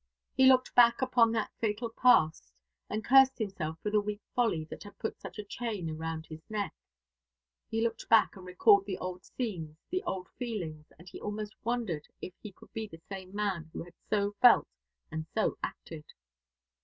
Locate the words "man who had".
13.35-13.93